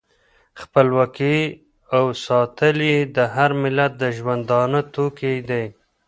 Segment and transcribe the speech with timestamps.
[0.61, 1.37] خپلواکي
[1.95, 5.65] او ساتل یې د هر ملت د ژوندانه توکی دی.